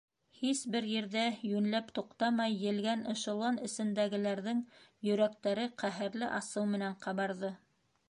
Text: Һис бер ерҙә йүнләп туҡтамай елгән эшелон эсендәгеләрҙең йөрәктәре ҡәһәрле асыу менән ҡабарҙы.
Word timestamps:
Һис 0.35 0.61
бер 0.75 0.85
ерҙә 0.91 1.25
йүнләп 1.49 1.91
туҡтамай 1.99 2.57
елгән 2.63 3.05
эшелон 3.13 3.61
эсендәгеләрҙең 3.69 4.67
йөрәктәре 5.11 5.71
ҡәһәрле 5.85 6.35
асыу 6.43 6.69
менән 6.77 7.03
ҡабарҙы. 7.09 7.59